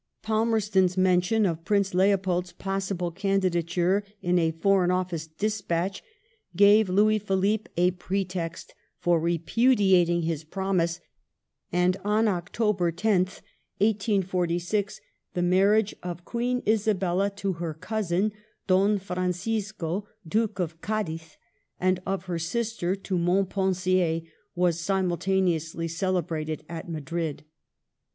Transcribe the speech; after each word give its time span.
Palmerston's 0.23 0.97
mention 0.97 1.45
of 1.45 1.63
Prince 1.63 1.93
Leopold's 1.93 2.53
possible 2.53 3.11
candidature 3.11 4.03
in 4.19 4.39
a 4.39 4.49
Foreign 4.49 4.89
Office 4.89 5.27
despatch 5.27 6.01
gave 6.55 6.89
Louis 6.89 7.19
Philippe 7.19 7.69
a 7.77 7.91
pretext 7.91 8.73
for 8.97 9.19
repudiating 9.19 10.23
his 10.23 10.43
promise, 10.43 11.01
and 11.71 11.97
on 12.03 12.27
October 12.27 12.91
10th, 12.91 13.41
1846, 13.77 15.01
the 15.35 15.43
marriage 15.43 15.93
of 16.01 16.25
Queen 16.25 16.63
Isabella 16.67 17.29
to 17.35 17.53
her 17.61 17.75
cousin 17.75 18.31
Don 18.65 18.97
Franciso 18.97 20.07
Duke 20.27 20.57
of 20.57 20.81
Cadiz 20.81 21.37
and 21.79 21.99
of 22.07 22.25
her 22.25 22.39
sister 22.39 22.95
to 22.95 23.19
Montpensier 23.19 24.23
were 24.55 24.71
simultaneously 24.71 25.87
cele 25.87 26.23
brated 26.23 26.61
at 26.67 26.89
Madrid. 26.89 27.43